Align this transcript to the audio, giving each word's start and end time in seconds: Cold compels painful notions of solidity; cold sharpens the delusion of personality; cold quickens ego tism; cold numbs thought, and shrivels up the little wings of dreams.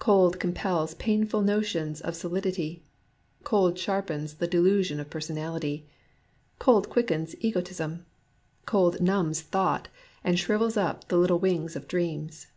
Cold 0.00 0.40
compels 0.40 0.94
painful 0.94 1.42
notions 1.42 2.00
of 2.00 2.16
solidity; 2.16 2.82
cold 3.44 3.78
sharpens 3.78 4.34
the 4.34 4.48
delusion 4.48 4.98
of 4.98 5.08
personality; 5.08 5.86
cold 6.58 6.88
quickens 6.90 7.36
ego 7.38 7.60
tism; 7.60 8.02
cold 8.66 9.00
numbs 9.00 9.42
thought, 9.42 9.86
and 10.24 10.40
shrivels 10.40 10.76
up 10.76 11.06
the 11.06 11.16
little 11.16 11.38
wings 11.38 11.76
of 11.76 11.86
dreams. 11.86 12.48